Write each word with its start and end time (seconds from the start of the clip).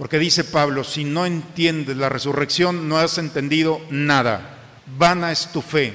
Porque 0.00 0.18
dice 0.18 0.44
Pablo, 0.44 0.82
si 0.82 1.04
no 1.04 1.26
entiendes 1.26 1.94
la 1.94 2.08
resurrección, 2.08 2.88
no 2.88 2.96
has 2.96 3.18
entendido 3.18 3.82
nada. 3.90 4.56
Vana 4.96 5.30
es 5.30 5.48
tu 5.52 5.60
fe, 5.60 5.92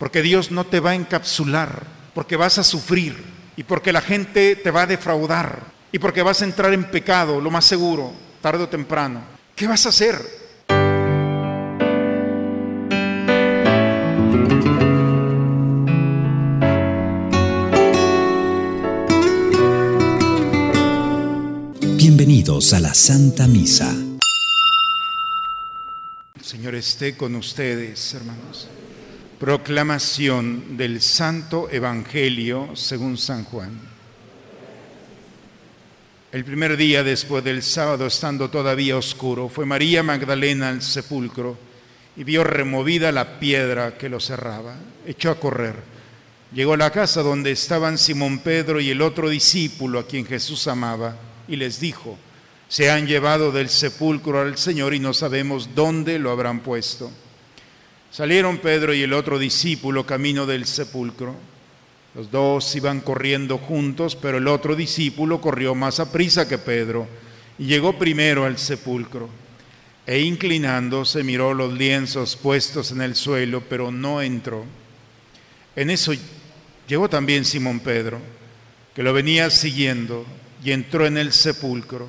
porque 0.00 0.20
Dios 0.20 0.50
no 0.50 0.66
te 0.66 0.80
va 0.80 0.90
a 0.90 0.94
encapsular, 0.96 1.84
porque 2.12 2.34
vas 2.34 2.58
a 2.58 2.64
sufrir 2.64 3.14
y 3.56 3.62
porque 3.62 3.92
la 3.92 4.00
gente 4.00 4.56
te 4.56 4.72
va 4.72 4.82
a 4.82 4.86
defraudar 4.88 5.60
y 5.92 6.00
porque 6.00 6.22
vas 6.22 6.42
a 6.42 6.44
entrar 6.44 6.74
en 6.74 6.90
pecado, 6.90 7.40
lo 7.40 7.52
más 7.52 7.64
seguro, 7.64 8.12
tarde 8.40 8.64
o 8.64 8.68
temprano. 8.68 9.22
¿Qué 9.54 9.68
vas 9.68 9.86
a 9.86 9.90
hacer? 9.90 10.20
A 22.48 22.78
la 22.78 22.94
Santa 22.94 23.48
Misa. 23.48 23.92
El 26.36 26.44
Señor 26.44 26.76
esté 26.76 27.16
con 27.16 27.34
ustedes, 27.34 28.14
hermanos. 28.14 28.68
Proclamación 29.40 30.76
del 30.76 31.02
Santo 31.02 31.68
Evangelio 31.68 32.70
según 32.76 33.18
San 33.18 33.42
Juan. 33.42 33.72
El 36.30 36.44
primer 36.44 36.76
día 36.76 37.02
después 37.02 37.42
del 37.42 37.64
sábado, 37.64 38.06
estando 38.06 38.48
todavía 38.48 38.96
oscuro, 38.96 39.48
fue 39.48 39.66
María 39.66 40.04
Magdalena 40.04 40.68
al 40.68 40.82
sepulcro 40.82 41.58
y 42.16 42.22
vio 42.22 42.44
removida 42.44 43.10
la 43.10 43.40
piedra 43.40 43.98
que 43.98 44.08
lo 44.08 44.20
cerraba. 44.20 44.76
Echó 45.04 45.32
a 45.32 45.40
correr. 45.40 45.74
Llegó 46.52 46.74
a 46.74 46.76
la 46.76 46.92
casa 46.92 47.22
donde 47.22 47.50
estaban 47.50 47.98
Simón 47.98 48.38
Pedro 48.38 48.80
y 48.80 48.90
el 48.90 49.02
otro 49.02 49.28
discípulo 49.28 49.98
a 49.98 50.06
quien 50.06 50.24
Jesús 50.24 50.68
amaba 50.68 51.16
y 51.48 51.56
les 51.56 51.80
dijo, 51.80 52.16
se 52.68 52.90
han 52.90 53.06
llevado 53.06 53.52
del 53.52 53.68
sepulcro 53.68 54.40
al 54.40 54.58
Señor 54.58 54.94
y 54.94 54.98
no 54.98 55.14
sabemos 55.14 55.70
dónde 55.74 56.18
lo 56.18 56.30
habrán 56.30 56.60
puesto. 56.60 57.10
Salieron 58.10 58.58
Pedro 58.58 58.94
y 58.94 59.02
el 59.02 59.12
otro 59.12 59.38
discípulo 59.38 60.06
camino 60.06 60.46
del 60.46 60.66
sepulcro. 60.66 61.34
Los 62.14 62.30
dos 62.30 62.74
iban 62.74 63.00
corriendo 63.00 63.58
juntos, 63.58 64.16
pero 64.16 64.38
el 64.38 64.48
otro 64.48 64.74
discípulo 64.74 65.40
corrió 65.40 65.74
más 65.74 66.00
a 66.00 66.10
prisa 66.10 66.48
que 66.48 66.56
Pedro 66.56 67.06
y 67.58 67.66
llegó 67.66 67.98
primero 67.98 68.44
al 68.44 68.58
sepulcro. 68.58 69.28
E 70.06 70.20
inclinándose 70.20 71.22
miró 71.24 71.52
los 71.52 71.72
lienzos 71.72 72.36
puestos 72.36 72.90
en 72.92 73.02
el 73.02 73.16
suelo, 73.16 73.62
pero 73.68 73.90
no 73.90 74.22
entró. 74.22 74.64
En 75.74 75.90
eso 75.90 76.12
llegó 76.88 77.08
también 77.08 77.44
Simón 77.44 77.80
Pedro, 77.80 78.18
que 78.94 79.02
lo 79.02 79.12
venía 79.12 79.50
siguiendo 79.50 80.24
y 80.64 80.72
entró 80.72 81.06
en 81.06 81.18
el 81.18 81.32
sepulcro. 81.32 82.08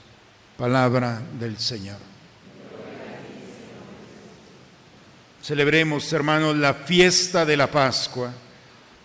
Palabra 0.61 1.19
del 1.39 1.57
Señor. 1.57 1.97
Celebremos, 5.41 6.13
hermanos, 6.13 6.55
la 6.55 6.75
fiesta 6.75 7.47
de 7.47 7.57
la 7.57 7.65
Pascua, 7.65 8.31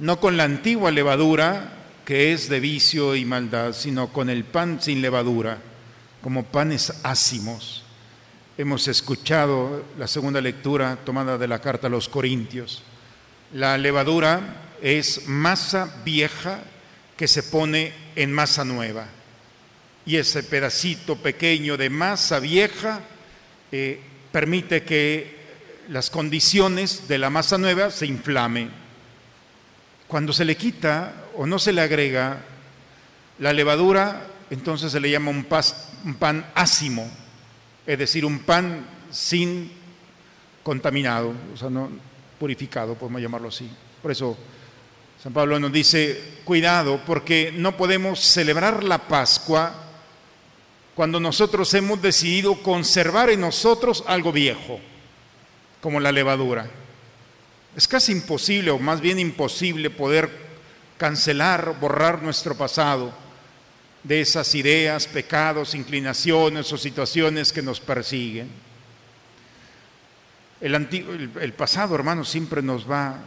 no 0.00 0.20
con 0.20 0.36
la 0.36 0.44
antigua 0.44 0.90
levadura, 0.90 1.72
que 2.04 2.34
es 2.34 2.50
de 2.50 2.60
vicio 2.60 3.16
y 3.16 3.24
maldad, 3.24 3.72
sino 3.72 4.12
con 4.12 4.28
el 4.28 4.44
pan 4.44 4.82
sin 4.82 5.00
levadura, 5.00 5.56
como 6.20 6.44
panes 6.44 6.92
ácimos. 7.02 7.84
Hemos 8.58 8.86
escuchado 8.86 9.82
la 9.98 10.08
segunda 10.08 10.42
lectura 10.42 10.98
tomada 11.06 11.38
de 11.38 11.48
la 11.48 11.62
carta 11.62 11.86
a 11.86 11.90
los 11.90 12.10
Corintios. 12.10 12.82
La 13.54 13.78
levadura 13.78 14.74
es 14.82 15.26
masa 15.26 16.02
vieja 16.04 16.60
que 17.16 17.26
se 17.26 17.42
pone 17.44 17.94
en 18.14 18.30
masa 18.30 18.62
nueva. 18.62 19.08
Y 20.06 20.16
ese 20.16 20.44
pedacito 20.44 21.16
pequeño 21.16 21.76
de 21.76 21.90
masa 21.90 22.38
vieja 22.38 23.00
eh, 23.72 24.00
permite 24.30 24.84
que 24.84 25.36
las 25.88 26.10
condiciones 26.10 27.08
de 27.08 27.18
la 27.18 27.30
masa 27.30 27.58
nueva 27.58 27.90
se 27.90 28.06
inflamen. 28.06 28.70
Cuando 30.06 30.32
se 30.32 30.44
le 30.44 30.56
quita 30.56 31.12
o 31.36 31.46
no 31.46 31.58
se 31.58 31.72
le 31.72 31.80
agrega 31.80 32.44
la 33.40 33.52
levadura, 33.52 34.26
entonces 34.50 34.92
se 34.92 35.00
le 35.00 35.10
llama 35.10 35.30
un, 35.30 35.46
un 36.04 36.14
pan 36.14 36.46
ácimo, 36.54 37.10
es 37.84 37.98
decir, 37.98 38.24
un 38.24 38.40
pan 38.40 38.86
sin 39.10 39.72
contaminado, 40.62 41.34
o 41.52 41.56
sea, 41.56 41.68
no 41.68 41.90
purificado, 42.38 42.94
podemos 42.94 43.20
llamarlo 43.20 43.48
así. 43.48 43.68
Por 44.02 44.12
eso 44.12 44.36
San 45.22 45.32
Pablo 45.32 45.58
nos 45.58 45.72
dice, 45.72 46.40
cuidado, 46.44 47.00
porque 47.04 47.52
no 47.56 47.76
podemos 47.76 48.20
celebrar 48.20 48.84
la 48.84 49.08
Pascua 49.08 49.85
cuando 50.96 51.20
nosotros 51.20 51.72
hemos 51.74 52.00
decidido 52.00 52.60
conservar 52.62 53.28
en 53.28 53.42
nosotros 53.42 54.02
algo 54.06 54.32
viejo, 54.32 54.80
como 55.82 56.00
la 56.00 56.10
levadura. 56.10 56.68
Es 57.76 57.86
casi 57.86 58.12
imposible, 58.12 58.70
o 58.70 58.78
más 58.78 59.02
bien 59.02 59.18
imposible, 59.18 59.90
poder 59.90 60.30
cancelar, 60.96 61.78
borrar 61.78 62.22
nuestro 62.22 62.56
pasado 62.56 63.12
de 64.02 64.22
esas 64.22 64.54
ideas, 64.54 65.06
pecados, 65.06 65.74
inclinaciones 65.74 66.72
o 66.72 66.78
situaciones 66.78 67.52
que 67.52 67.60
nos 67.60 67.78
persiguen. 67.78 68.48
El, 70.62 71.52
pasado, 71.52 71.94
hermano, 71.94 72.24
siempre 72.24 72.62
nos 72.62 72.90
va 72.90 73.18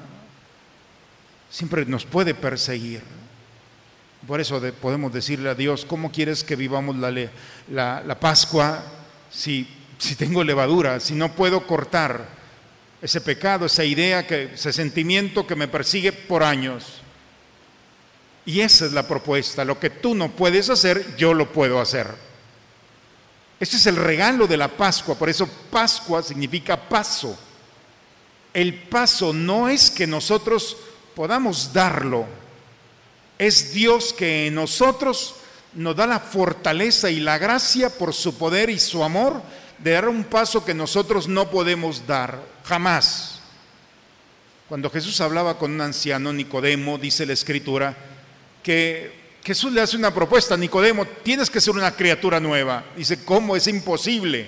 siempre 1.51 1.85
nos 1.85 2.05
puede 2.05 2.33
perseguir. 2.33 3.01
Por 4.29 4.39
eso 4.39 4.61
podemos 4.79 5.11
decirle 5.11 5.49
a 5.49 5.55
Dios, 5.55 5.85
¿cómo 5.85 6.11
quieres 6.11 6.43
que 6.43 6.55
vivamos 6.55 6.95
la, 6.95 8.19
Pascua 8.19 8.83
si, 9.31 9.67
si 9.97 10.13
tengo 10.13 10.43
levadura, 10.43 10.99
si 10.99 11.15
no 11.15 11.33
puedo 11.33 11.65
cortar 11.65 12.27
ese 13.01 13.21
pecado, 13.21 13.65
esa 13.65 13.83
idea, 13.83 14.27
que, 14.27 14.51
ese 14.53 14.71
sentimiento 14.71 15.47
que 15.47 15.55
me 15.55 15.67
persigue 15.67 16.11
por 16.11 16.43
años? 16.43 17.01
Y 18.45 18.61
esa 18.61 18.85
es 18.85 18.91
la 18.91 19.07
propuesta, 19.07 19.65
lo 19.65 19.79
que 19.79 19.89
tú 19.89 20.13
no 20.13 20.29
puedes 20.29 20.69
hacer, 20.69 21.15
yo 21.17 21.33
lo 21.33 21.51
puedo 21.51 21.81
hacer. 21.81 22.13
Ese 23.59 23.77
es 23.77 23.87
el 23.87 23.95
regalo 23.95 24.45
de 24.45 24.57
la 24.57 24.67
Pascua, 24.67 25.15
por 25.15 25.29
eso 25.29 25.49
Pascua 25.71 26.21
significa 26.21 26.77
paso. 26.87 27.35
El 28.53 28.75
paso 28.75 29.33
no 29.33 29.69
es 29.69 29.89
que 29.89 30.05
nosotros 30.05 30.77
podamos 31.15 31.73
darlo. 31.73 32.38
Es 33.39 33.73
Dios 33.73 34.13
que 34.13 34.47
en 34.47 34.55
nosotros 34.55 35.35
nos 35.73 35.95
da 35.95 36.05
la 36.05 36.19
fortaleza 36.19 37.09
y 37.09 37.21
la 37.21 37.37
gracia 37.37 37.89
por 37.89 38.13
su 38.13 38.37
poder 38.37 38.69
y 38.69 38.79
su 38.79 39.03
amor 39.03 39.41
de 39.77 39.91
dar 39.91 40.09
un 40.09 40.25
paso 40.25 40.65
que 40.65 40.73
nosotros 40.73 41.27
no 41.27 41.49
podemos 41.49 42.05
dar, 42.05 42.43
jamás. 42.65 43.39
Cuando 44.67 44.89
Jesús 44.89 45.19
hablaba 45.21 45.57
con 45.57 45.71
un 45.71 45.81
anciano, 45.81 46.33
Nicodemo, 46.33 46.97
dice 46.97 47.25
la 47.25 47.33
escritura, 47.33 47.95
que 48.61 49.37
Jesús 49.43 49.71
le 49.71 49.81
hace 49.81 49.95
una 49.95 50.13
propuesta, 50.13 50.57
Nicodemo, 50.57 51.05
tienes 51.05 51.49
que 51.49 51.61
ser 51.61 51.73
una 51.75 51.95
criatura 51.95 52.39
nueva. 52.39 52.83
Dice, 52.95 53.23
¿cómo? 53.23 53.55
Es 53.55 53.67
imposible. 53.67 54.47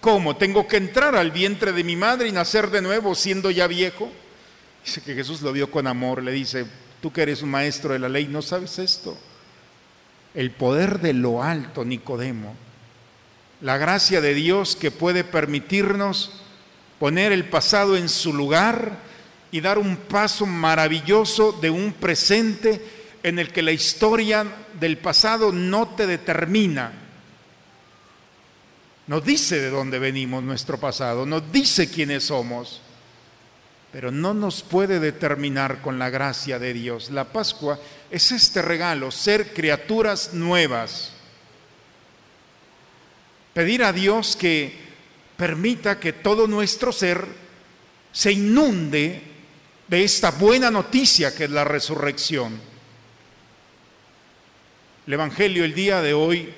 ¿Cómo? 0.00 0.36
¿Tengo 0.36 0.68
que 0.68 0.76
entrar 0.76 1.16
al 1.16 1.30
vientre 1.30 1.72
de 1.72 1.82
mi 1.82 1.96
madre 1.96 2.28
y 2.28 2.32
nacer 2.32 2.70
de 2.70 2.82
nuevo 2.82 3.14
siendo 3.14 3.50
ya 3.50 3.66
viejo? 3.66 4.12
Dice 4.84 5.00
que 5.00 5.14
Jesús 5.14 5.40
lo 5.40 5.52
vio 5.52 5.70
con 5.70 5.86
amor, 5.86 6.22
le 6.22 6.32
dice, 6.32 6.66
tú 7.02 7.12
que 7.12 7.22
eres 7.22 7.42
un 7.42 7.50
maestro 7.50 7.92
de 7.92 7.98
la 7.98 8.08
ley, 8.08 8.28
¿no 8.28 8.40
sabes 8.40 8.78
esto? 8.78 9.18
El 10.34 10.52
poder 10.52 11.00
de 11.00 11.12
lo 11.12 11.42
alto, 11.42 11.84
Nicodemo, 11.84 12.54
la 13.60 13.76
gracia 13.76 14.20
de 14.20 14.34
Dios 14.34 14.76
que 14.76 14.92
puede 14.92 15.24
permitirnos 15.24 16.30
poner 17.00 17.32
el 17.32 17.44
pasado 17.44 17.96
en 17.96 18.08
su 18.08 18.32
lugar 18.32 18.98
y 19.50 19.60
dar 19.60 19.78
un 19.78 19.96
paso 19.96 20.46
maravilloso 20.46 21.50
de 21.52 21.70
un 21.70 21.92
presente 21.92 22.80
en 23.24 23.40
el 23.40 23.52
que 23.52 23.62
la 23.62 23.72
historia 23.72 24.46
del 24.78 24.96
pasado 24.96 25.50
no 25.50 25.88
te 25.88 26.06
determina. 26.06 26.92
Nos 29.08 29.24
dice 29.24 29.60
de 29.60 29.70
dónde 29.70 29.98
venimos 29.98 30.44
nuestro 30.44 30.78
pasado, 30.78 31.26
nos 31.26 31.50
dice 31.50 31.90
quiénes 31.90 32.24
somos 32.24 32.80
pero 33.92 34.10
no 34.10 34.32
nos 34.32 34.62
puede 34.62 34.98
determinar 34.98 35.82
con 35.82 35.98
la 35.98 36.08
gracia 36.08 36.58
de 36.58 36.72
Dios. 36.72 37.10
La 37.10 37.24
Pascua 37.24 37.78
es 38.10 38.32
este 38.32 38.62
regalo, 38.62 39.10
ser 39.10 39.52
criaturas 39.52 40.32
nuevas. 40.32 41.12
Pedir 43.52 43.84
a 43.84 43.92
Dios 43.92 44.34
que 44.34 44.74
permita 45.36 46.00
que 46.00 46.14
todo 46.14 46.46
nuestro 46.46 46.90
ser 46.90 47.26
se 48.12 48.32
inunde 48.32 49.22
de 49.88 50.04
esta 50.04 50.30
buena 50.30 50.70
noticia 50.70 51.34
que 51.34 51.44
es 51.44 51.50
la 51.50 51.64
resurrección. 51.64 52.58
El 55.06 55.12
Evangelio 55.12 55.64
el 55.64 55.74
día 55.74 56.00
de 56.00 56.14
hoy 56.14 56.54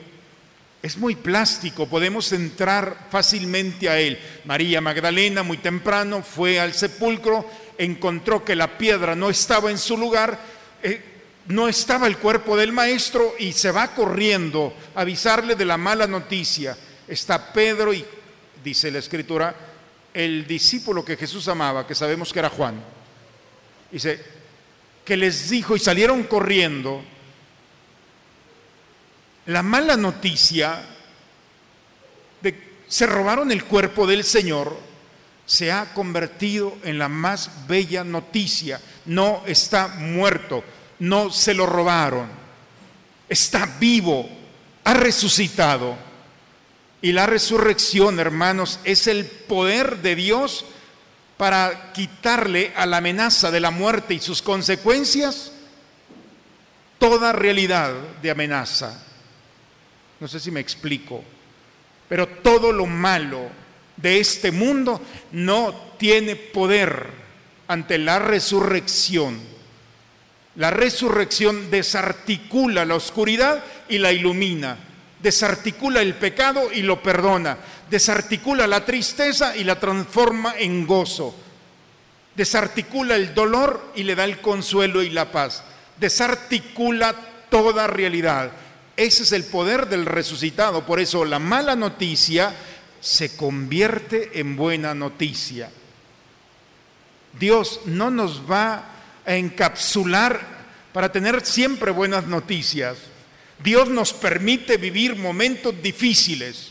es 0.85 0.99
muy 0.99 1.15
plástico, 1.17 1.89
podemos 1.89 2.31
entrar 2.33 3.09
fácilmente 3.11 3.89
a 3.89 3.99
él. 3.99 4.19
María 4.45 4.83
Magdalena 4.83 5.43
muy 5.43 5.57
temprano 5.57 6.23
fue 6.23 6.61
al 6.61 6.75
sepulcro, 6.75 7.49
encontró 7.79 8.45
que 8.45 8.55
la 8.55 8.77
piedra 8.77 9.15
no 9.15 9.31
estaba 9.31 9.71
en 9.71 9.79
su 9.79 9.97
lugar, 9.97 10.39
eh, 10.83 11.01
no 11.47 11.69
estaba 11.69 12.07
el 12.07 12.19
cuerpo 12.19 12.55
del 12.55 12.73
maestro 12.73 13.33
y 13.39 13.55
se 13.55 13.71
va 13.71 13.95
corriendo 13.95 14.75
a 14.95 15.01
avisarle 15.01 15.55
de 15.55 15.65
la 15.65 15.79
mala 15.79 16.07
noticia. 16.07 16.77
Está 17.09 17.51
Pedro 17.55 17.95
y, 17.95 18.05
dice 18.63 18.91
la 18.91 18.99
escritura, 18.99 19.57
el 20.13 20.47
discípulo 20.47 21.03
que 21.03 21.17
Jesús 21.17 21.49
amaba, 21.49 21.87
que 21.87 21.95
sabemos 21.95 22.31
que 22.31 22.41
era 22.41 22.51
Juan. 22.51 22.75
Dice, 23.91 24.21
que 25.03 25.17
les 25.17 25.49
dijo 25.49 25.77
y 25.77 25.79
salieron 25.79 26.25
corriendo 26.25 27.03
la 29.47 29.63
mala 29.63 29.97
noticia 29.97 30.83
de 32.41 32.83
se 32.89 33.07
robaron 33.07 33.51
el 33.51 33.65
cuerpo 33.65 34.07
del 34.07 34.25
Señor 34.25 34.77
se 35.47 35.71
ha 35.71 35.93
convertido 35.93 36.77
en 36.85 36.99
la 36.99 37.09
más 37.09 37.51
bella 37.69 38.05
noticia. 38.05 38.81
No 39.07 39.43
está 39.47 39.89
muerto, 39.89 40.65
no 41.01 41.31
se 41.31 41.55
lo 41.55 41.67
robaron, 41.67 42.29
está 43.29 43.67
vivo, 43.79 44.29
ha 44.85 44.95
resucitado. 44.95 45.97
Y 47.03 47.13
la 47.13 47.27
resurrección, 47.27 48.19
hermanos, 48.19 48.81
es 48.85 49.07
el 49.07 49.27
poder 49.27 49.99
de 49.99 50.17
Dios 50.17 50.65
para 51.37 51.93
quitarle 51.93 52.73
a 52.77 52.87
la 52.87 52.99
amenaza 52.99 53.51
de 53.51 53.61
la 53.61 53.71
muerte 53.71 54.15
y 54.15 54.21
sus 54.21 54.41
consecuencias 54.41 55.53
toda 56.99 57.33
realidad 57.33 57.93
de 58.23 58.31
amenaza. 58.31 59.05
No 60.21 60.29
sé 60.29 60.41
si 60.41 60.51
me 60.51 60.61
explico. 60.61 61.23
Pero 62.09 62.29
todo 62.29 62.73
lo 62.73 62.87
malo 62.87 63.49
de 63.97 64.21
este 64.21 64.51
mundo 64.51 65.01
no 65.33 65.75
tiene 65.99 66.37
poder 66.37 67.09
ante 67.69 67.99
la 67.99 68.19
resurrección. 68.19 69.41
La 70.57 70.71
resurrección 70.71 71.71
desarticula 71.71 72.85
la 72.85 72.95
oscuridad 72.95 73.65
y 73.89 73.99
la 73.99 74.13
ilumina. 74.13 74.79
Desarticula 75.21 76.03
el 76.03 76.15
pecado 76.15 76.71
y 76.73 76.83
lo 76.83 77.03
perdona. 77.03 77.57
Desarticula 77.91 78.67
la 78.67 78.85
tristeza 78.85 79.57
y 79.57 79.65
la 79.65 79.81
transforma 79.81 80.55
en 80.59 80.87
gozo. 80.87 81.35
Desarticula 82.37 83.17
el 83.17 83.35
dolor 83.35 83.93
y 83.95 84.03
le 84.03 84.15
da 84.15 84.25
el 84.25 84.41
consuelo 84.41 85.03
y 85.03 85.11
la 85.11 85.33
paz. 85.33 85.65
Desarticula 85.99 87.15
toda 87.49 87.87
realidad. 87.87 88.53
Ese 88.97 89.25
es 89.25 89.33
el 89.33 89.45
poder 89.45 89.89
del 89.89 90.07
resucitado. 90.07 90.87
Por 90.87 91.01
eso 91.01 91.25
la 91.25 91.39
mala 91.39 91.75
noticia 91.77 92.55
se 93.01 93.37
convierte 93.37 94.39
en 94.41 94.57
buena 94.57 94.95
noticia. 94.95 95.71
Dios 97.39 97.81
no 97.87 98.11
nos 98.11 98.51
va 98.51 98.85
a 99.27 99.35
encapsular 99.35 100.55
para 100.93 101.11
tener 101.11 101.45
siempre 101.45 101.91
buenas 101.91 102.27
noticias. 102.27 102.97
Dios 103.63 103.89
nos 103.89 104.13
permite 104.13 104.77
vivir 104.77 105.17
momentos 105.17 105.75
difíciles, 105.83 106.71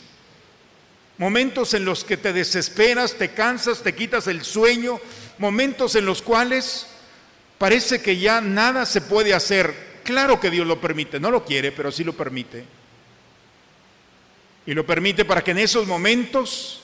momentos 1.18 1.74
en 1.74 1.86
los 1.86 2.04
que 2.04 2.18
te 2.18 2.34
desesperas, 2.34 3.16
te 3.16 3.34
cansas, 3.34 3.82
te 3.82 3.94
quitas 3.94 4.28
el 4.28 4.44
sueño, 4.44 5.00
momentos 5.38 5.96
en 5.96 6.06
los 6.06 6.22
cuales 6.22 6.88
parece 7.58 8.02
que 8.02 8.18
ya 8.18 8.42
nada 8.42 8.86
se 8.86 9.02
puede 9.02 9.34
hacer, 9.34 9.93
Claro 10.04 10.40
que 10.40 10.50
Dios 10.50 10.68
lo 10.68 10.80
permite, 10.80 11.20
no 11.20 11.32
lo 11.32 11.46
quiere, 11.46 11.72
pero 11.72 11.92
sí 11.92 12.04
lo 12.04 12.14
permite. 12.14 12.66
Y 14.66 14.74
lo 14.74 14.86
permite 14.86 15.26
para 15.26 15.44
que 15.44 15.52
en 15.52 15.60
esos 15.60 15.88
momentos 15.88 16.82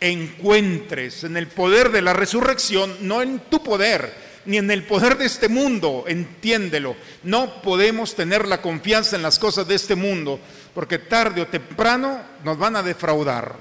encuentres 0.00 1.24
en 1.24 1.36
el 1.36 1.46
poder 1.48 1.90
de 1.90 2.02
la 2.02 2.12
resurrección, 2.12 2.96
no 3.00 3.22
en 3.22 3.40
tu 3.50 3.62
poder, 3.62 4.12
ni 4.46 4.58
en 4.58 4.70
el 4.70 4.84
poder 4.84 5.16
de 5.16 5.26
este 5.26 5.48
mundo, 5.48 6.04
entiéndelo. 6.06 6.96
No 7.22 7.62
podemos 7.62 8.14
tener 8.14 8.46
la 8.46 8.60
confianza 8.60 9.16
en 9.16 9.22
las 9.22 9.38
cosas 9.38 9.66
de 9.66 9.74
este 9.74 9.94
mundo, 9.94 10.38
porque 10.74 10.98
tarde 10.98 11.40
o 11.40 11.46
temprano 11.46 12.20
nos 12.44 12.58
van 12.58 12.76
a 12.76 12.82
defraudar. 12.82 13.56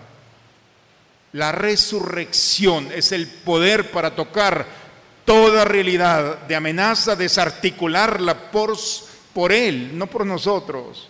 La 1.31 1.51
resurrección 1.51 2.91
es 2.93 3.11
el 3.11 3.27
poder 3.27 3.89
para 3.91 4.15
tocar 4.15 4.82
toda 5.25 5.65
realidad 5.65 6.39
de 6.39 6.55
amenaza, 6.55 7.15
desarticularla 7.15 8.51
por, 8.51 8.77
por 9.33 9.51
Él, 9.51 9.97
no 9.97 10.07
por 10.07 10.25
nosotros, 10.25 11.09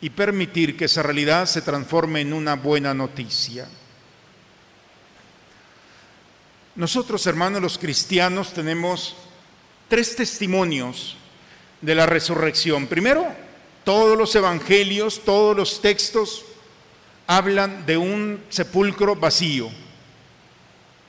y 0.00 0.10
permitir 0.10 0.76
que 0.76 0.84
esa 0.84 1.02
realidad 1.02 1.46
se 1.46 1.62
transforme 1.62 2.20
en 2.20 2.32
una 2.32 2.54
buena 2.54 2.94
noticia. 2.94 3.68
Nosotros, 6.76 7.26
hermanos 7.26 7.62
los 7.62 7.78
cristianos, 7.78 8.52
tenemos 8.52 9.14
tres 9.88 10.16
testimonios 10.16 11.16
de 11.80 11.94
la 11.94 12.06
resurrección. 12.06 12.86
Primero, 12.86 13.26
todos 13.84 14.18
los 14.18 14.34
evangelios, 14.34 15.22
todos 15.24 15.56
los 15.56 15.80
textos 15.80 16.44
hablan 17.26 17.86
de 17.86 17.96
un 17.96 18.42
sepulcro 18.48 19.14
vacío. 19.14 19.70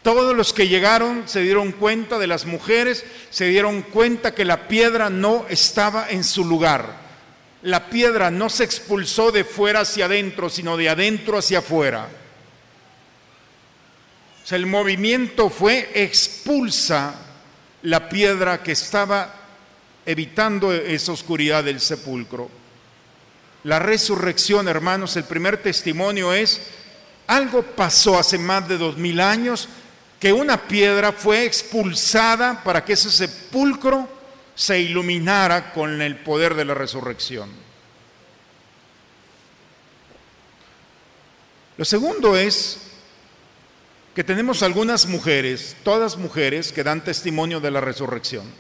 Todos 0.05 0.35
los 0.35 0.53
que 0.53 0.67
llegaron 0.67 1.23
se 1.25 1.41
dieron 1.41 1.71
cuenta 1.71 2.19
de 2.19 2.27
las 2.27 2.45
mujeres, 2.45 3.03
se 3.31 3.45
dieron 3.45 3.81
cuenta 3.81 4.35
que 4.35 4.45
la 4.45 4.67
piedra 4.67 5.09
no 5.09 5.47
estaba 5.49 6.07
en 6.11 6.23
su 6.23 6.45
lugar. 6.45 6.95
La 7.63 7.89
piedra 7.89 8.29
no 8.29 8.51
se 8.51 8.65
expulsó 8.65 9.31
de 9.31 9.43
fuera 9.43 9.79
hacia 9.79 10.05
adentro, 10.05 10.47
sino 10.51 10.77
de 10.77 10.89
adentro 10.89 11.39
hacia 11.39 11.57
afuera. 11.57 12.07
O 14.43 14.47
sea, 14.47 14.59
el 14.59 14.67
movimiento 14.67 15.49
fue 15.49 15.89
expulsa 15.95 17.15
la 17.81 18.07
piedra 18.07 18.61
que 18.61 18.73
estaba 18.73 19.33
evitando 20.05 20.71
esa 20.71 21.13
oscuridad 21.13 21.63
del 21.63 21.79
sepulcro. 21.81 22.51
La 23.63 23.79
resurrección, 23.79 24.67
hermanos, 24.67 25.15
el 25.15 25.23
primer 25.23 25.63
testimonio 25.63 26.31
es, 26.31 26.61
algo 27.25 27.63
pasó 27.63 28.19
hace 28.19 28.37
más 28.37 28.67
de 28.67 28.77
dos 28.77 28.97
mil 28.97 29.19
años 29.19 29.67
que 30.25 30.33
una 30.33 30.67
piedra 30.67 31.11
fue 31.11 31.45
expulsada 31.45 32.63
para 32.63 32.83
que 32.83 32.93
ese 32.93 33.11
sepulcro 33.11 34.09
se 34.55 34.79
iluminara 34.79 35.71
con 35.71 36.01
el 36.01 36.15
poder 36.15 36.55
de 36.55 36.65
la 36.65 36.73
resurrección. 36.73 37.51
Lo 41.77 41.85
segundo 41.85 42.35
es 42.35 42.79
que 44.15 44.23
tenemos 44.23 44.63
algunas 44.63 45.05
mujeres, 45.05 45.77
todas 45.83 46.17
mujeres, 46.17 46.71
que 46.71 46.83
dan 46.83 47.03
testimonio 47.03 47.59
de 47.59 47.69
la 47.69 47.81
resurrección. 47.81 48.51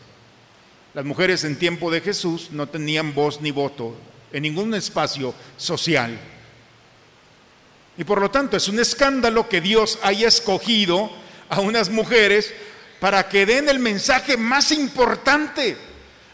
Las 0.93 1.03
mujeres 1.03 1.43
en 1.45 1.57
tiempo 1.57 1.89
de 1.89 2.01
Jesús 2.01 2.49
no 2.51 2.67
tenían 2.67 3.15
voz 3.15 3.41
ni 3.41 3.49
voto 3.49 3.97
en 4.31 4.43
ningún 4.43 4.75
espacio 4.75 5.33
social. 5.57 6.15
Y 7.97 8.03
por 8.03 8.21
lo 8.21 8.29
tanto 8.29 8.55
es 8.55 8.67
un 8.67 8.79
escándalo 8.79 9.49
que 9.49 9.61
Dios 9.61 9.97
haya 10.03 10.27
escogido 10.27 11.24
a 11.49 11.59
unas 11.61 11.89
mujeres 11.89 12.53
para 12.99 13.27
que 13.29 13.45
den 13.45 13.69
el 13.69 13.79
mensaje 13.79 14.37
más 14.37 14.71
importante. 14.71 15.77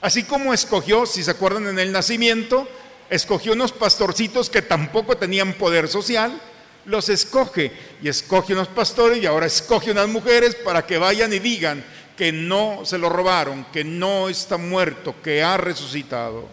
Así 0.01 0.23
como 0.23 0.53
escogió, 0.53 1.05
si 1.05 1.23
se 1.23 1.31
acuerdan 1.31 1.67
en 1.67 1.79
el 1.79 1.91
nacimiento, 1.91 2.67
escogió 3.09 3.53
unos 3.53 3.71
pastorcitos 3.71 4.49
que 4.49 4.61
tampoco 4.61 5.17
tenían 5.17 5.53
poder 5.53 5.87
social, 5.87 6.39
los 6.85 7.09
escoge 7.09 7.71
y 8.01 8.09
escoge 8.09 8.53
unos 8.53 8.69
pastores 8.69 9.21
y 9.21 9.25
ahora 9.25 9.45
escoge 9.45 9.91
unas 9.91 10.07
mujeres 10.07 10.55
para 10.55 10.85
que 10.85 10.97
vayan 10.97 11.31
y 11.33 11.39
digan 11.39 11.83
que 12.17 12.31
no 12.31 12.81
se 12.85 12.97
lo 12.97 13.09
robaron, 13.09 13.65
que 13.65 13.83
no 13.83 14.29
está 14.29 14.57
muerto, 14.57 15.15
que 15.23 15.43
ha 15.43 15.57
resucitado. 15.57 16.47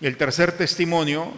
Y 0.00 0.06
el 0.06 0.16
tercer 0.16 0.52
testimonio 0.52 1.32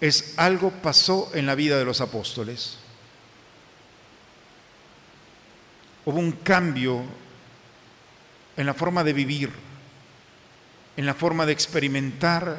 es 0.00 0.34
algo 0.36 0.70
pasó 0.70 1.30
en 1.34 1.46
la 1.46 1.54
vida 1.54 1.78
de 1.78 1.84
los 1.84 2.00
apóstoles. 2.00 2.78
Hubo 6.10 6.18
un 6.18 6.32
cambio 6.32 7.04
en 8.56 8.66
la 8.66 8.74
forma 8.74 9.04
de 9.04 9.12
vivir, 9.12 9.50
en 10.96 11.06
la 11.06 11.14
forma 11.14 11.46
de 11.46 11.52
experimentar, 11.52 12.58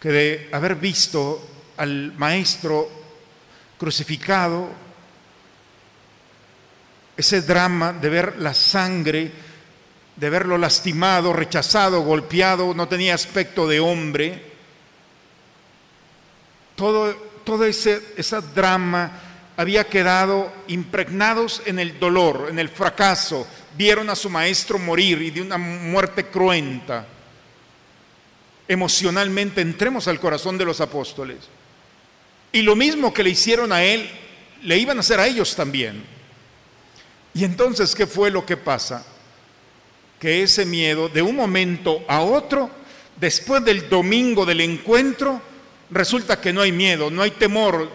que 0.00 0.08
de 0.10 0.48
haber 0.52 0.74
visto 0.74 1.48
al 1.76 2.12
Maestro 2.16 2.88
crucificado, 3.78 4.68
ese 7.16 7.40
drama 7.42 7.92
de 7.92 8.08
ver 8.10 8.36
la 8.38 8.52
sangre, 8.52 9.30
de 10.16 10.30
verlo 10.30 10.58
lastimado, 10.58 11.32
rechazado, 11.32 12.02
golpeado, 12.02 12.74
no 12.74 12.88
tenía 12.88 13.14
aspecto 13.14 13.68
de 13.68 13.80
hombre, 13.80 14.42
todo, 16.74 17.14
ese 17.64 18.02
esa 18.16 18.40
drama 18.40 19.25
había 19.56 19.84
quedado 19.84 20.52
impregnados 20.68 21.62
en 21.64 21.78
el 21.78 21.98
dolor, 21.98 22.48
en 22.50 22.58
el 22.58 22.68
fracaso. 22.68 23.46
Vieron 23.76 24.10
a 24.10 24.16
su 24.16 24.28
maestro 24.28 24.78
morir 24.78 25.22
y 25.22 25.30
de 25.30 25.40
una 25.42 25.56
muerte 25.56 26.26
cruenta. 26.26 27.06
Emocionalmente 28.68 29.60
entremos 29.60 30.08
al 30.08 30.20
corazón 30.20 30.58
de 30.58 30.64
los 30.64 30.80
apóstoles. 30.80 31.38
Y 32.52 32.62
lo 32.62 32.76
mismo 32.76 33.12
que 33.12 33.22
le 33.22 33.30
hicieron 33.30 33.72
a 33.72 33.82
él, 33.82 34.08
le 34.62 34.78
iban 34.78 34.98
a 34.98 35.00
hacer 35.00 35.20
a 35.20 35.26
ellos 35.26 35.54
también. 35.54 36.04
Y 37.32 37.44
entonces, 37.44 37.94
¿qué 37.94 38.06
fue 38.06 38.30
lo 38.30 38.44
que 38.44 38.56
pasa? 38.56 39.04
Que 40.18 40.42
ese 40.42 40.64
miedo, 40.64 41.08
de 41.08 41.22
un 41.22 41.36
momento 41.36 42.02
a 42.08 42.20
otro, 42.20 42.70
después 43.20 43.64
del 43.64 43.88
domingo 43.88 44.44
del 44.46 44.62
encuentro, 44.62 45.40
resulta 45.90 46.40
que 46.40 46.52
no 46.52 46.62
hay 46.62 46.72
miedo, 46.72 47.10
no 47.10 47.22
hay 47.22 47.32
temor, 47.32 47.90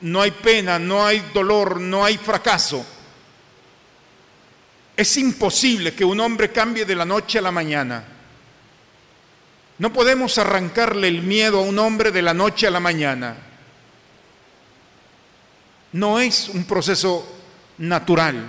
no 0.00 0.22
hay 0.22 0.30
pena, 0.30 0.78
no 0.78 1.04
hay 1.04 1.20
dolor, 1.34 1.80
no 1.80 2.04
hay 2.04 2.18
fracaso. 2.18 2.84
Es 4.96 5.16
imposible 5.16 5.94
que 5.94 6.04
un 6.04 6.20
hombre 6.20 6.50
cambie 6.50 6.84
de 6.84 6.96
la 6.96 7.04
noche 7.04 7.38
a 7.38 7.42
la 7.42 7.50
mañana. 7.50 8.04
No 9.78 9.92
podemos 9.92 10.38
arrancarle 10.38 11.08
el 11.08 11.22
miedo 11.22 11.60
a 11.60 11.62
un 11.62 11.78
hombre 11.78 12.10
de 12.10 12.22
la 12.22 12.34
noche 12.34 12.66
a 12.66 12.70
la 12.70 12.80
mañana. 12.80 13.36
No 15.92 16.18
es 16.18 16.48
un 16.48 16.64
proceso 16.64 17.26
natural. 17.78 18.44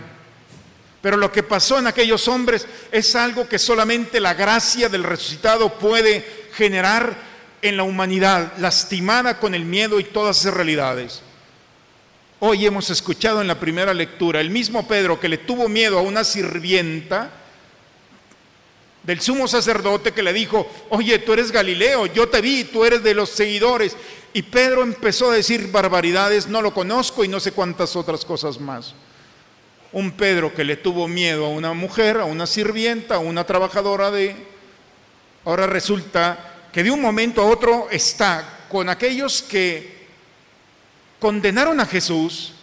Pero 1.02 1.18
lo 1.18 1.32
que 1.32 1.44
pasó 1.44 1.80
en 1.80 1.88
aquellos 1.88 2.28
hombres 2.28 2.68
es 2.92 3.16
algo 3.16 3.48
que 3.48 3.60
solamente 3.60 4.20
la 4.20 4.34
gracia 4.34 4.90
del 4.90 5.04
resucitado 5.04 5.78
puede 5.78 6.48
generar 6.54 7.16
en 7.62 7.78
la 7.78 7.84
humanidad, 7.84 8.54
lastimada 8.58 9.40
con 9.40 9.54
el 9.54 9.66
miedo 9.66 10.00
y 10.00 10.06
todas 10.06 10.42
esas 10.42 10.54
realidades. 10.54 11.22
Hoy 12.42 12.66
hemos 12.66 12.90
escuchado 12.90 13.42
en 13.42 13.48
la 13.48 13.60
primera 13.60 13.94
lectura 13.94 14.40
el 14.40 14.50
mismo 14.50 14.88
Pedro 14.88 15.20
que 15.20 15.28
le 15.28 15.40
tuvo 15.40 15.68
miedo 15.68 16.00
a 16.00 16.04
una 16.04 16.24
sirvienta 16.24 17.32
del 19.04 19.20
sumo 19.20 19.46
sacerdote 19.46 20.14
que 20.14 20.24
le 20.24 20.32
dijo, 20.32 20.66
oye, 20.90 21.20
tú 21.20 21.34
eres 21.34 21.52
Galileo, 21.52 22.06
yo 22.06 22.30
te 22.30 22.40
vi, 22.40 22.64
tú 22.64 22.86
eres 22.86 23.04
de 23.04 23.14
los 23.14 23.30
seguidores. 23.30 23.98
Y 24.32 24.44
Pedro 24.44 24.84
empezó 24.84 25.32
a 25.32 25.36
decir 25.36 25.70
barbaridades, 25.70 26.48
no 26.48 26.62
lo 26.62 26.74
conozco 26.74 27.26
y 27.26 27.28
no 27.28 27.42
sé 27.42 27.52
cuántas 27.52 27.98
otras 27.98 28.24
cosas 28.24 28.58
más. 28.58 28.94
Un 29.92 30.12
Pedro 30.12 30.54
que 30.54 30.64
le 30.64 30.78
tuvo 30.78 31.10
miedo 31.10 31.46
a 31.46 31.50
una 31.50 31.74
mujer, 31.74 32.22
a 32.22 32.26
una 32.26 32.48
sirvienta, 32.48 33.16
a 33.16 33.20
una 33.20 33.44
trabajadora 33.44 34.12
de... 34.12 34.34
Ahora 35.44 35.68
resulta 35.68 36.70
que 36.72 36.84
de 36.84 36.92
un 36.92 37.02
momento 37.02 37.42
a 37.42 37.48
otro 37.48 37.90
está 37.92 38.60
con 38.70 38.88
aquellos 38.88 39.42
que 39.42 39.99
condenaron 41.20 41.80
a 41.80 41.86
Jesús, 41.86 42.54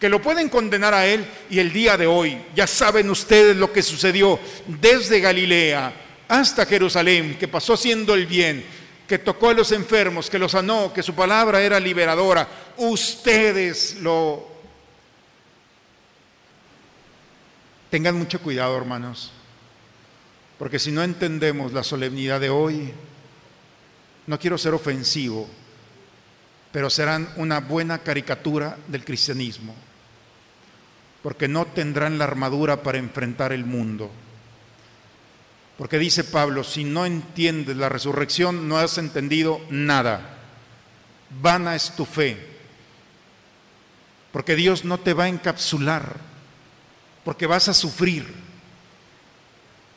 que 0.00 0.08
lo 0.08 0.22
pueden 0.22 0.48
condenar 0.48 0.94
a 0.94 1.06
Él 1.06 1.26
y 1.50 1.58
el 1.58 1.72
día 1.72 1.96
de 1.96 2.06
hoy, 2.06 2.40
ya 2.54 2.66
saben 2.66 3.10
ustedes 3.10 3.56
lo 3.56 3.72
que 3.72 3.82
sucedió 3.82 4.38
desde 4.66 5.20
Galilea 5.20 5.92
hasta 6.28 6.66
Jerusalén, 6.66 7.36
que 7.38 7.48
pasó 7.48 7.74
haciendo 7.74 8.14
el 8.14 8.26
bien, 8.26 8.64
que 9.08 9.18
tocó 9.18 9.48
a 9.48 9.54
los 9.54 9.72
enfermos, 9.72 10.28
que 10.28 10.38
los 10.38 10.52
sanó, 10.52 10.92
que 10.92 11.02
su 11.02 11.14
palabra 11.14 11.62
era 11.62 11.80
liberadora. 11.80 12.46
Ustedes 12.76 13.96
lo... 14.00 14.46
Tengan 17.90 18.16
mucho 18.16 18.40
cuidado, 18.40 18.76
hermanos, 18.76 19.32
porque 20.58 20.78
si 20.78 20.92
no 20.92 21.02
entendemos 21.02 21.72
la 21.72 21.82
solemnidad 21.82 22.38
de 22.38 22.50
hoy, 22.50 22.92
no 24.26 24.38
quiero 24.38 24.58
ser 24.58 24.74
ofensivo, 24.74 25.48
pero 26.72 26.90
serán 26.90 27.28
una 27.36 27.60
buena 27.60 27.98
caricatura 27.98 28.76
del 28.88 29.04
cristianismo, 29.04 29.74
porque 31.22 31.48
no 31.48 31.66
tendrán 31.66 32.18
la 32.18 32.24
armadura 32.24 32.82
para 32.82 32.98
enfrentar 32.98 33.52
el 33.52 33.64
mundo. 33.64 34.10
Porque 35.78 35.98
dice 35.98 36.24
Pablo, 36.24 36.64
si 36.64 36.84
no 36.84 37.06
entiendes 37.06 37.76
la 37.76 37.88
resurrección, 37.88 38.68
no 38.68 38.78
has 38.78 38.98
entendido 38.98 39.60
nada. 39.70 40.38
Vana 41.40 41.76
es 41.76 41.92
tu 41.92 42.04
fe. 42.04 42.36
Porque 44.32 44.56
Dios 44.56 44.84
no 44.84 44.98
te 44.98 45.14
va 45.14 45.24
a 45.24 45.28
encapsular, 45.28 46.16
porque 47.24 47.46
vas 47.46 47.68
a 47.68 47.74
sufrir 47.74 48.26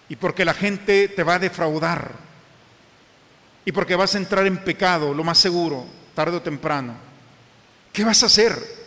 y 0.08 0.16
porque 0.16 0.46
la 0.46 0.54
gente 0.54 1.08
te 1.08 1.24
va 1.24 1.36
a 1.36 1.40
defraudar 1.40 2.12
y 3.66 3.72
porque 3.72 3.96
vas 3.96 4.16
a 4.16 4.18
entrar 4.18 4.46
en 4.46 4.58
pecado, 4.58 5.14
lo 5.14 5.24
más 5.24 5.38
seguro, 5.38 5.86
tarde 6.14 6.38
o 6.38 6.42
temprano. 6.42 6.96
¿Qué 7.92 8.04
vas 8.04 8.24
a 8.24 8.28
hacer? 8.28 8.82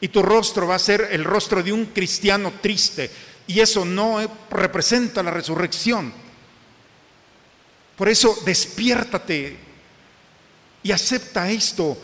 Y 0.00 0.08
tu 0.08 0.22
rostro 0.22 0.66
va 0.66 0.74
a 0.74 0.80
ser 0.80 1.08
el 1.12 1.24
rostro 1.24 1.62
de 1.62 1.72
un 1.72 1.86
cristiano 1.86 2.52
triste, 2.60 3.10
y 3.46 3.60
eso 3.60 3.84
no 3.84 4.18
representa 4.50 5.22
la 5.22 5.30
resurrección. 5.30 6.12
Por 7.96 8.08
eso 8.08 8.36
despiértate 8.44 9.56
y 10.82 10.92
acepta 10.92 11.50
esto, 11.50 11.96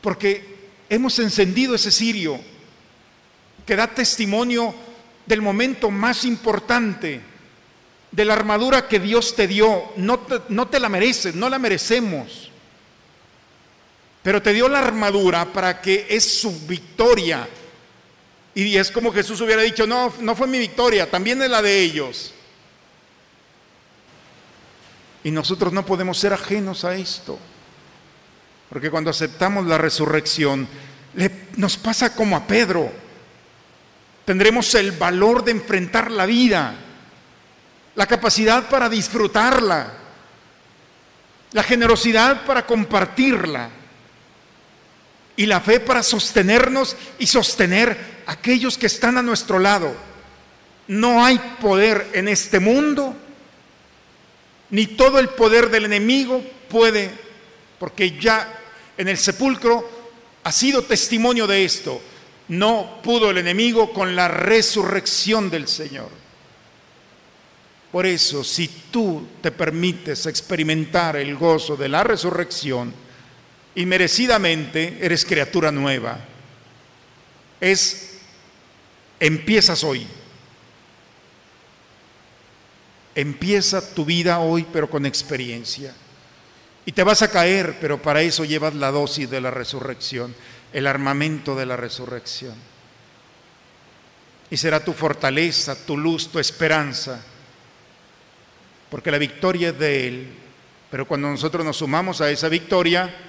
porque 0.00 0.58
hemos 0.88 1.18
encendido 1.18 1.74
ese 1.74 1.90
cirio 1.90 2.40
que 3.66 3.76
da 3.76 3.86
testimonio 3.86 4.74
del 5.26 5.42
momento 5.42 5.90
más 5.90 6.24
importante, 6.24 7.20
de 8.10 8.24
la 8.24 8.32
armadura 8.32 8.88
que 8.88 8.98
Dios 8.98 9.36
te 9.36 9.46
dio. 9.46 9.92
No 9.96 10.20
te, 10.20 10.40
no 10.48 10.68
te 10.68 10.80
la 10.80 10.88
mereces, 10.88 11.34
no 11.34 11.50
la 11.50 11.58
merecemos. 11.58 12.47
Pero 14.28 14.42
te 14.42 14.52
dio 14.52 14.68
la 14.68 14.80
armadura 14.80 15.46
para 15.46 15.80
que 15.80 16.06
es 16.10 16.40
su 16.42 16.66
victoria 16.66 17.48
y 18.54 18.76
es 18.76 18.90
como 18.90 19.10
Jesús 19.10 19.40
hubiera 19.40 19.62
dicho, 19.62 19.86
no, 19.86 20.12
no 20.20 20.36
fue 20.36 20.46
mi 20.46 20.58
victoria, 20.58 21.10
también 21.10 21.40
es 21.40 21.48
la 21.48 21.62
de 21.62 21.80
ellos. 21.80 22.34
Y 25.24 25.30
nosotros 25.30 25.72
no 25.72 25.86
podemos 25.86 26.18
ser 26.18 26.34
ajenos 26.34 26.84
a 26.84 26.94
esto. 26.94 27.38
Porque 28.68 28.90
cuando 28.90 29.08
aceptamos 29.08 29.66
la 29.66 29.78
resurrección, 29.78 30.68
nos 31.56 31.78
pasa 31.78 32.14
como 32.14 32.36
a 32.36 32.46
Pedro. 32.46 32.92
Tendremos 34.26 34.74
el 34.74 34.92
valor 34.92 35.42
de 35.42 35.52
enfrentar 35.52 36.10
la 36.10 36.26
vida, 36.26 36.74
la 37.94 38.06
capacidad 38.06 38.68
para 38.68 38.90
disfrutarla, 38.90 39.90
la 41.52 41.62
generosidad 41.62 42.44
para 42.44 42.66
compartirla 42.66 43.77
y 45.38 45.46
la 45.46 45.60
fe 45.60 45.78
para 45.78 46.02
sostenernos 46.02 46.96
y 47.20 47.28
sostener 47.28 47.96
aquellos 48.26 48.76
que 48.76 48.86
están 48.86 49.16
a 49.18 49.22
nuestro 49.22 49.60
lado. 49.60 49.94
No 50.88 51.24
hay 51.24 51.38
poder 51.60 52.08
en 52.12 52.26
este 52.26 52.58
mundo, 52.58 53.14
ni 54.70 54.88
todo 54.88 55.20
el 55.20 55.28
poder 55.28 55.70
del 55.70 55.84
enemigo 55.84 56.42
puede, 56.68 57.12
porque 57.78 58.18
ya 58.18 58.52
en 58.96 59.06
el 59.06 59.16
sepulcro 59.16 59.88
ha 60.42 60.50
sido 60.50 60.82
testimonio 60.82 61.46
de 61.46 61.64
esto. 61.64 62.00
No 62.48 62.98
pudo 63.00 63.30
el 63.30 63.38
enemigo 63.38 63.92
con 63.92 64.16
la 64.16 64.26
resurrección 64.26 65.50
del 65.50 65.68
Señor. 65.68 66.10
Por 67.92 68.06
eso, 68.06 68.42
si 68.42 68.66
tú 68.90 69.24
te 69.40 69.52
permites 69.52 70.26
experimentar 70.26 71.14
el 71.16 71.36
gozo 71.36 71.76
de 71.76 71.88
la 71.88 72.02
resurrección, 72.02 72.92
y 73.78 73.86
merecidamente 73.86 74.98
eres 75.00 75.24
criatura 75.24 75.70
nueva. 75.70 76.18
Es 77.60 78.18
Empiezas 79.20 79.84
hoy. 79.84 80.04
Empieza 83.14 83.94
tu 83.94 84.04
vida 84.04 84.40
hoy, 84.40 84.66
pero 84.72 84.90
con 84.90 85.06
experiencia. 85.06 85.94
Y 86.86 86.90
te 86.90 87.04
vas 87.04 87.22
a 87.22 87.30
caer, 87.30 87.78
pero 87.80 88.02
para 88.02 88.22
eso 88.22 88.44
llevas 88.44 88.74
la 88.74 88.90
dosis 88.90 89.30
de 89.30 89.40
la 89.40 89.52
resurrección, 89.52 90.34
el 90.72 90.88
armamento 90.88 91.54
de 91.54 91.66
la 91.66 91.76
resurrección. 91.76 92.56
Y 94.50 94.56
será 94.56 94.84
tu 94.84 94.92
fortaleza, 94.92 95.76
tu 95.86 95.96
luz, 95.96 96.32
tu 96.32 96.40
esperanza. 96.40 97.24
Porque 98.90 99.12
la 99.12 99.18
victoria 99.18 99.68
es 99.68 99.78
de 99.78 100.08
Él. 100.08 100.28
Pero 100.90 101.06
cuando 101.06 101.28
nosotros 101.28 101.64
nos 101.64 101.76
sumamos 101.76 102.20
a 102.20 102.28
esa 102.28 102.48
victoria, 102.48 103.27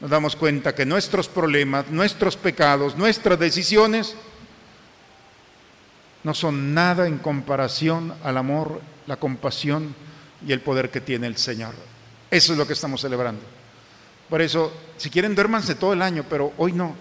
nos 0.00 0.10
damos 0.10 0.34
cuenta 0.34 0.74
que 0.74 0.86
nuestros 0.86 1.28
problemas, 1.28 1.88
nuestros 1.90 2.36
pecados, 2.36 2.96
nuestras 2.96 3.38
decisiones, 3.38 4.16
no 6.22 6.34
son 6.34 6.74
nada 6.74 7.06
en 7.06 7.18
comparación 7.18 8.14
al 8.22 8.36
amor, 8.36 8.80
la 9.06 9.16
compasión 9.16 9.94
y 10.46 10.52
el 10.52 10.60
poder 10.60 10.90
que 10.90 11.00
tiene 11.00 11.26
el 11.26 11.36
Señor. 11.36 11.74
Eso 12.30 12.52
es 12.52 12.58
lo 12.58 12.66
que 12.66 12.72
estamos 12.72 13.00
celebrando. 13.00 13.42
Por 14.28 14.40
eso, 14.40 14.72
si 14.96 15.10
quieren, 15.10 15.34
duérmanse 15.34 15.74
todo 15.74 15.92
el 15.92 16.02
año, 16.02 16.24
pero 16.28 16.52
hoy 16.56 16.72
no. 16.72 16.94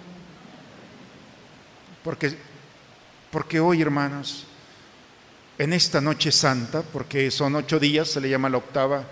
Porque, 2.03 2.35
porque 3.31 3.59
hoy, 3.59 3.81
hermanos, 3.81 4.45
en 5.57 5.73
esta 5.73 6.01
noche 6.01 6.31
santa, 6.31 6.81
porque 6.81 7.29
son 7.29 7.55
ocho 7.55 7.79
días, 7.79 8.09
se 8.09 8.19
le 8.19 8.29
llama 8.29 8.49
la 8.49 8.57
octava, 8.57 9.03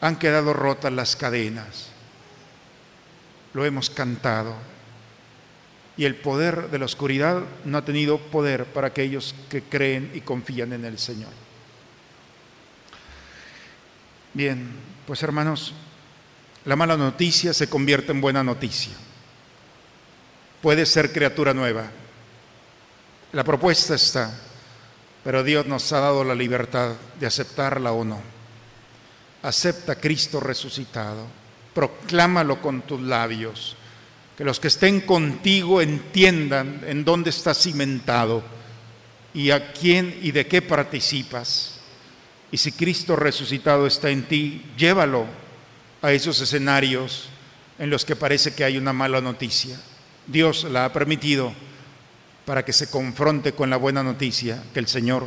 han 0.00 0.16
quedado 0.16 0.52
rotas 0.52 0.92
las 0.92 1.14
cadenas. 1.14 1.91
Lo 3.54 3.64
hemos 3.64 3.90
cantado. 3.90 4.54
Y 5.96 6.04
el 6.04 6.16
poder 6.16 6.70
de 6.70 6.78
la 6.78 6.86
oscuridad 6.86 7.42
no 7.64 7.78
ha 7.78 7.84
tenido 7.84 8.18
poder 8.18 8.64
para 8.64 8.88
aquellos 8.88 9.34
que 9.50 9.62
creen 9.62 10.10
y 10.14 10.22
confían 10.22 10.72
en 10.72 10.84
el 10.84 10.98
Señor. 10.98 11.30
Bien, 14.34 14.70
pues 15.06 15.22
hermanos, 15.22 15.74
la 16.64 16.76
mala 16.76 16.96
noticia 16.96 17.52
se 17.52 17.68
convierte 17.68 18.12
en 18.12 18.20
buena 18.20 18.42
noticia. 18.42 18.94
Puede 20.62 20.86
ser 20.86 21.12
criatura 21.12 21.52
nueva. 21.52 21.90
La 23.32 23.44
propuesta 23.44 23.94
está, 23.94 24.32
pero 25.24 25.42
Dios 25.42 25.66
nos 25.66 25.92
ha 25.92 26.00
dado 26.00 26.24
la 26.24 26.34
libertad 26.34 26.94
de 27.18 27.26
aceptarla 27.26 27.92
o 27.92 28.04
no. 28.04 28.20
Acepta 29.42 29.92
a 29.92 29.96
Cristo 29.96 30.38
resucitado, 30.38 31.26
proclámalo 31.74 32.60
con 32.60 32.82
tus 32.82 33.00
labios, 33.00 33.76
que 34.36 34.44
los 34.44 34.60
que 34.60 34.68
estén 34.68 35.00
contigo 35.00 35.80
entiendan 35.80 36.82
en 36.86 37.04
dónde 37.04 37.30
estás 37.30 37.62
cimentado 37.62 38.42
y 39.34 39.50
a 39.50 39.72
quién 39.72 40.18
y 40.22 40.32
de 40.32 40.46
qué 40.46 40.62
participas. 40.62 41.80
Y 42.50 42.58
si 42.58 42.72
Cristo 42.72 43.16
resucitado 43.16 43.86
está 43.86 44.10
en 44.10 44.24
ti, 44.24 44.62
llévalo 44.76 45.26
a 46.02 46.12
esos 46.12 46.40
escenarios 46.40 47.28
en 47.78 47.90
los 47.90 48.04
que 48.04 48.16
parece 48.16 48.54
que 48.54 48.64
hay 48.64 48.76
una 48.76 48.92
mala 48.92 49.20
noticia. 49.20 49.80
Dios 50.26 50.64
la 50.64 50.84
ha 50.84 50.92
permitido 50.92 51.52
para 52.44 52.64
que 52.64 52.72
se 52.72 52.90
confronte 52.90 53.52
con 53.52 53.70
la 53.70 53.76
buena 53.76 54.02
noticia 54.02 54.62
que 54.74 54.80
el 54.80 54.88
Señor 54.88 55.26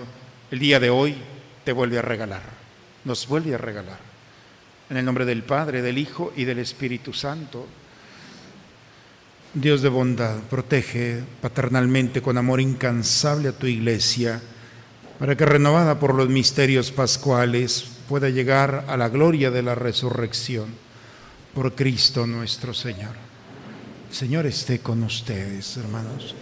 el 0.52 0.60
día 0.60 0.80
de 0.80 0.90
hoy 0.90 1.16
te 1.64 1.72
vuelve 1.72 1.98
a 1.98 2.02
regalar, 2.02 2.44
nos 3.04 3.28
vuelve 3.28 3.56
a 3.56 3.58
regalar. 3.58 4.15
En 4.90 4.98
el 4.98 5.06
nombre 5.06 5.26
del 5.26 5.44
Padre, 5.44 5.82
del 5.82 5.98
Hijo 5.98 6.32
y 6.36 6.46
del 6.46 6.60
Espíritu 6.60 7.12
Santo. 7.12 7.66
Dios 9.54 9.82
de 9.82 9.90
bondad, 9.90 10.38
protege 10.50 11.24
paternalmente 11.42 12.22
con 12.22 12.38
amor 12.38 12.62
incansable 12.62 13.50
a 13.50 13.58
tu 13.58 13.68
iglesia, 13.68 14.42
para 15.18 15.36
que 15.36 15.46
renovada 15.46 15.98
por 15.98 16.14
los 16.14 16.30
misterios 16.30 16.92
pascuales 16.92 17.86
pueda 18.08 18.30
llegar 18.30 18.86
a 18.88 18.98
la 18.98 19.10
gloria 19.10 19.50
de 19.50 19.64
la 19.64 19.74
resurrección 19.74 20.68
por 21.54 21.74
Cristo 21.74 22.28
nuestro 22.28 22.74
Señor. 22.74 23.16
Señor 24.12 24.46
esté 24.46 24.80
con 24.80 25.02
ustedes, 25.04 25.78
hermanos. 25.78 26.36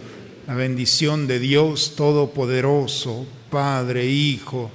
La 0.46 0.54
bendición 0.54 1.26
de 1.26 1.38
Dios 1.38 1.94
Todopoderoso, 1.96 3.26
Padre, 3.48 4.04
Hijo 4.06 4.70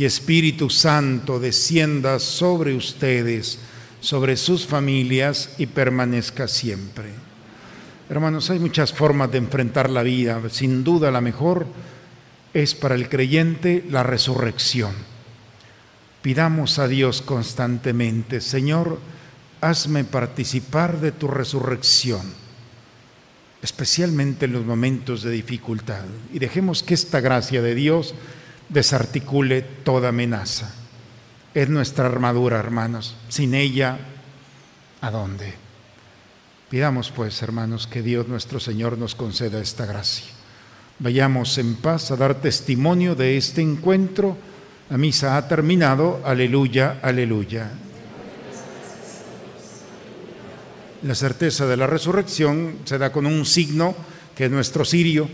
y 0.00 0.06
Espíritu 0.06 0.70
Santo 0.70 1.38
descienda 1.38 2.18
sobre 2.20 2.74
ustedes, 2.74 3.58
sobre 4.00 4.38
sus 4.38 4.66
familias 4.66 5.50
y 5.58 5.66
permanezca 5.66 6.48
siempre. 6.48 7.10
Hermanos, 8.08 8.48
hay 8.48 8.60
muchas 8.60 8.94
formas 8.94 9.30
de 9.30 9.36
enfrentar 9.36 9.90
la 9.90 10.02
vida. 10.02 10.40
Sin 10.48 10.84
duda 10.84 11.10
la 11.10 11.20
mejor 11.20 11.66
es 12.54 12.74
para 12.74 12.94
el 12.94 13.10
creyente 13.10 13.84
la 13.90 14.02
resurrección. 14.02 14.92
Pidamos 16.22 16.78
a 16.78 16.88
Dios 16.88 17.20
constantemente, 17.20 18.40
Señor, 18.40 18.98
hazme 19.60 20.04
participar 20.04 20.98
de 21.02 21.12
tu 21.12 21.28
resurrección 21.28 22.22
especialmente 23.62 24.46
en 24.46 24.54
los 24.54 24.64
momentos 24.64 25.22
de 25.22 25.30
dificultad. 25.32 26.04
Y 26.32 26.38
dejemos 26.38 26.82
que 26.82 26.94
esta 26.94 27.20
gracia 27.20 27.60
de 27.60 27.74
Dios 27.74 28.14
desarticule 28.70 29.62
toda 29.62 30.08
amenaza. 30.08 30.72
Es 31.52 31.68
nuestra 31.68 32.06
armadura, 32.06 32.58
hermanos. 32.58 33.16
Sin 33.28 33.54
ella, 33.54 33.98
¿a 35.00 35.10
dónde? 35.10 35.54
Pidamos 36.70 37.10
pues, 37.10 37.42
hermanos, 37.42 37.88
que 37.88 38.00
Dios 38.00 38.28
nuestro 38.28 38.60
Señor 38.60 38.96
nos 38.96 39.16
conceda 39.16 39.60
esta 39.60 39.86
gracia. 39.86 40.26
Vayamos 41.00 41.58
en 41.58 41.74
paz 41.74 42.10
a 42.10 42.16
dar 42.16 42.36
testimonio 42.36 43.16
de 43.16 43.36
este 43.36 43.60
encuentro. 43.60 44.36
La 44.88 44.96
misa 44.96 45.36
ha 45.36 45.48
terminado. 45.48 46.20
Aleluya, 46.24 47.00
aleluya. 47.02 47.70
La 51.02 51.14
certeza 51.14 51.66
de 51.66 51.76
la 51.76 51.86
resurrección 51.86 52.80
se 52.84 52.98
da 52.98 53.10
con 53.10 53.26
un 53.26 53.46
signo 53.46 53.96
que 54.36 54.44
es 54.44 54.50
nuestro 54.50 54.84
sirio. 54.84 55.28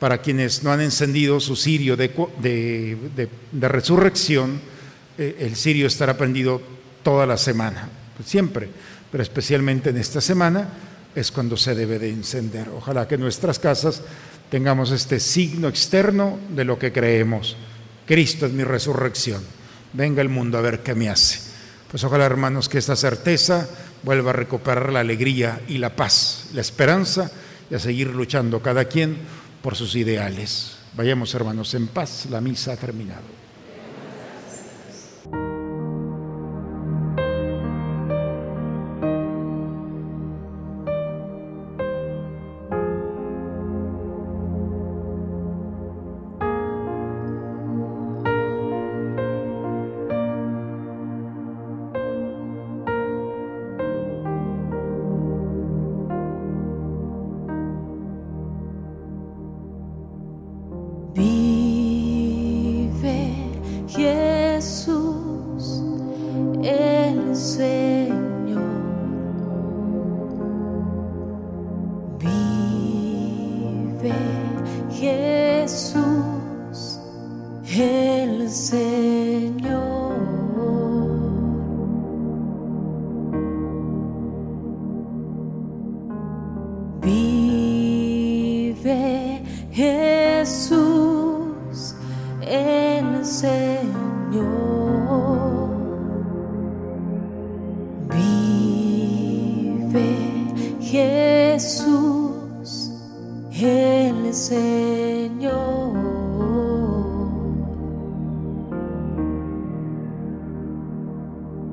Para 0.00 0.18
quienes 0.18 0.64
no 0.64 0.72
han 0.72 0.80
encendido 0.80 1.38
su 1.40 1.54
sirio 1.54 1.96
de, 1.96 3.28
resurrección, 3.52 4.60
eh, 5.18 5.36
el 5.40 5.54
sirio 5.54 5.86
estará 5.86 6.16
prendido 6.16 6.60
toda 7.02 7.26
la 7.26 7.36
semana, 7.36 7.88
siempre, 8.24 8.68
pero 9.12 9.22
especialmente 9.22 9.90
en 9.90 9.98
esta 9.98 10.20
semana 10.20 10.68
es 11.14 11.30
cuando 11.30 11.56
se 11.56 11.74
debe 11.74 11.98
de 11.98 12.08
encender. 12.10 12.68
Ojalá 12.70 13.06
que 13.06 13.16
en 13.16 13.20
nuestras 13.20 13.58
casas 13.58 14.02
tengamos 14.50 14.90
este 14.90 15.20
signo 15.20 15.68
externo 15.68 16.38
de 16.48 16.64
lo 16.64 16.78
que 16.78 16.92
creemos. 16.92 17.56
Cristo 18.06 18.46
es 18.46 18.52
mi 18.52 18.64
resurrección. 18.64 19.42
Venga 19.92 20.22
el 20.22 20.28
mundo 20.28 20.58
a 20.58 20.62
ver 20.62 20.80
qué 20.80 20.94
me 20.94 21.08
hace. 21.08 21.40
Pues 21.90 22.04
ojalá, 22.04 22.24
hermanos, 22.24 22.68
que 22.68 22.78
esta 22.78 22.96
certeza 22.96 23.68
vuelva 24.02 24.30
a 24.30 24.34
recuperar 24.34 24.92
la 24.92 25.00
alegría 25.00 25.60
y 25.68 25.78
la 25.78 25.94
paz, 25.94 26.46
la 26.54 26.60
esperanza 26.60 27.30
y 27.70 27.74
a 27.74 27.78
seguir 27.78 28.08
luchando 28.08 28.62
cada 28.62 28.84
quien 28.86 29.18
por 29.62 29.76
sus 29.76 29.94
ideales. 29.96 30.76
Vayamos, 30.96 31.34
hermanos, 31.34 31.74
en 31.74 31.86
paz. 31.88 32.26
La 32.30 32.40
misa 32.40 32.72
ha 32.72 32.76
terminado. 32.76 33.22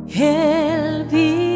Reina 0.10 1.06
Jesús, 1.12 1.47